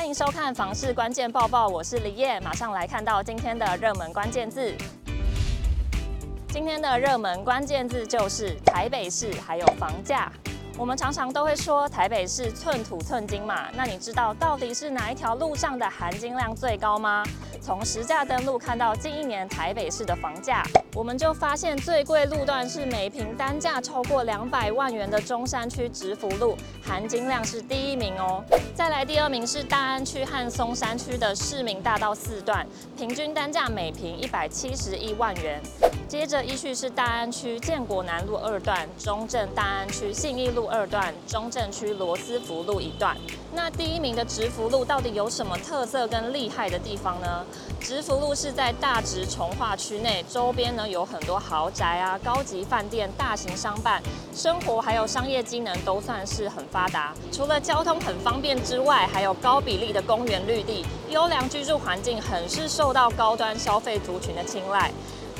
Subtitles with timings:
[0.00, 4.74] 欢迎收看房市关键报报，我是李叶，马上来看到今天的热门关键字。
[6.48, 10.32] 今天的热门关键字就是台北市，还有房价。
[10.78, 17.22] 我们常常都会说台北市寸土寸金嘛，那你知道到底是哪一条路上的含金量最高吗？
[17.60, 20.62] 从实价登录看到近一年台北市的房价，
[20.94, 28.42] 我们就发现最贵路段是每坪单价超过两百万元的中山区直福路，含金量是第一名哦。
[28.74, 35.60] 再来第二名是大安区和松山区的市民大道四段，平均单价每坪一百七十一万元。
[36.08, 43.16] 接着依序是大安区建国南路二段、中正大安区信义路二段、中正区罗斯福路一段。
[43.52, 47.44] 那第一名的直福路到底有什么特色跟厉害的地方呢？
[47.80, 54.02] 直福路是在大直从化区内，周边呢有很多豪宅啊、高级饭店、大型商办，
[54.34, 57.12] 生活还有商业机能都算是很发达。
[57.32, 64.90] 除了交通很方便之外，还有高比例的公园绿地，优良居住环境，很是受到高端消费族群的青睐。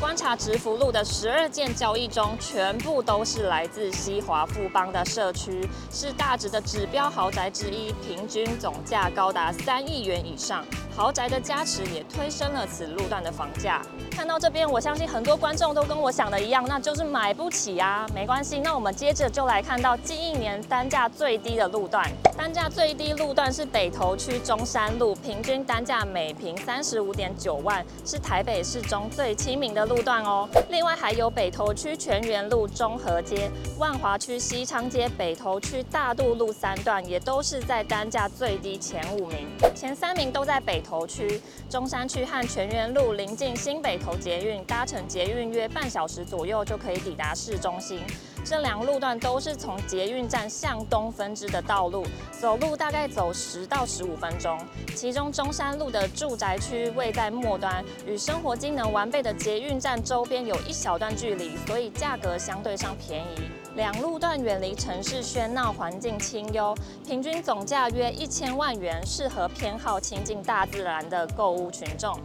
[0.00, 10.64] 观察直福路的十二件交易中，全部都是来自西华富邦的社区，是大直的指标豪宅之一，平均总价高达三亿元以上。
[10.96, 13.82] 豪宅的加持也推升了此路段的房价。
[14.10, 18.06] 看到这边，我相信很多观众都跟我想的一样，那就是买不起啊。
[18.14, 22.08] 没关系，那我们接着就来看到近一年单价最低的路段。
[22.40, 30.48] 单价最低路段是北投区中山路，平均单价每坪三十五点九万，是台北市中最亲民的路段哦。
[30.70, 40.70] 另外还有北投区泉源路、中和街、万华区西昌街、北投区大渡路三段，也都是在单价最低前五名，前三名都在北。
[40.70, 47.98] 北投区、中山区和泉源路临近新北投捷运，搭乘捷运约半小时左右就可以抵达市中心。
[48.44, 54.58] 这两路段都是从捷运站向东分支的道路，走路大概走十到十五分钟。
[54.96, 63.50] 其中中山路的住宅区位在末端，与生活机能完备的捷运站周边有一小段距离，所以价格相对上便宜。
[63.76, 66.74] 两路段远离城市喧闹，环境清幽，
[67.06, 72.18] 平均总价约一千万元，适合偏好亲近大自然的购物群众。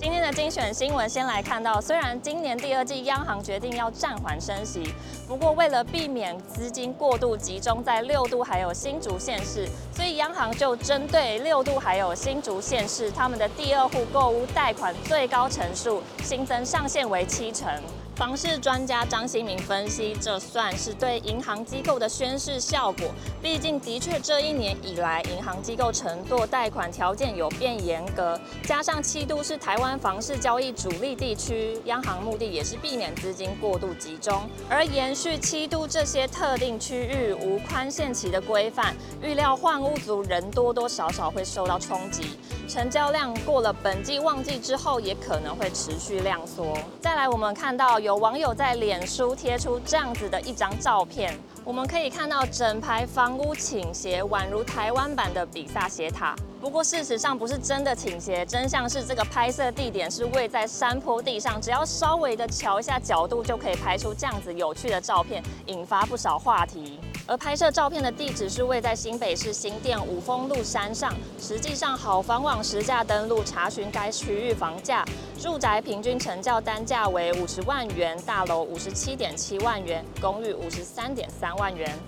[0.00, 4.94] 今天的精选新闻，先来看到，虽然今年第二季央行决定要暂缓升息，
[5.28, 17.70] 不过为了避免资金过度集中在六度还有新竹县市，所以央行就针对六度还有新竹县市，他们的第二户购屋贷款最高成数新增上限为七成。
[18.20, 23.06] 房市专家张新明分析，这算是对银行机构的宣示效果。
[23.42, 34.46] 毕竟，的确这一年以来，银行机构承诺贷款条件有变严格，加上七都是台湾房市交易主力地区，央行目的也是避免资金过度集中。
[34.68, 42.36] 而延续七都这些特定区域无宽限期的规范，预料换屋族人多多少少会受到冲击，
[42.68, 46.76] 成交量过了本季旺季之后，也可能会持续量缩。
[47.00, 48.09] 再来，我们看到有。
[48.10, 51.32] 有网友在脸书贴出这样子的一张照片，
[51.64, 56.34] 我们可以看到整排房屋倾斜，宛如台湾版的比萨斜塔。
[56.60, 66.98] 不过事实上不是真的倾斜，真相是这个拍摄地点是位在山坡地上，只要稍微的瞧一下角度，就可以拍出这样子有趣的照片，引发不少话题。
[67.26, 71.12] 而拍摄照片的地址是位在新北市新店五峰路山上。
[71.38, 75.04] 实际上，好房网实价登录查询该区域房价，
[75.38, 81.98] 住宅平均成交单价为五十万元，大楼五十七点七万元，公寓五十三点三万元。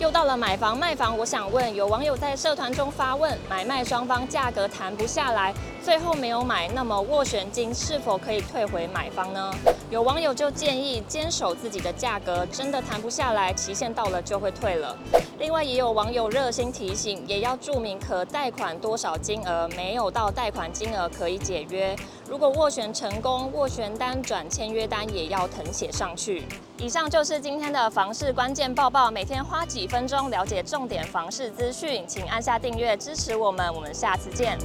[0.00, 9.54] 又到了买房卖房，我想问，有网友在社团中发问：买卖双方价格谈不下来，最后没有买，那么斡旋金是否可以退回买方呢？
[9.90, 14.96] 有网友就建议坚守自己的价格，真的谈不下来，期限到了就会退了。
[15.38, 21.94] 另外，也有网友热心提醒，也要注明可贷款多少金额，没有到贷款金额可以解约。
[22.28, 26.42] 如果斡旋成功，斡旋单转签约单也要誊写上去。
[26.78, 34.58] 以上就是今天的房市关键报报，每天花几分钟了解重点房市资讯，请按下订阅支持我们，我们下次见。